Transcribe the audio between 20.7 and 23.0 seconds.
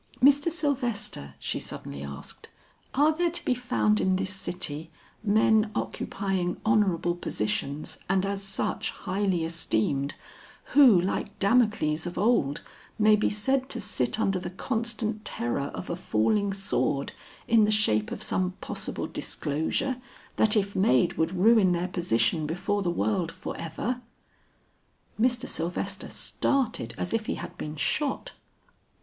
made, would ruin their position before the